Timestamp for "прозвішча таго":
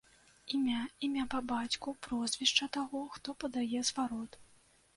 2.09-3.05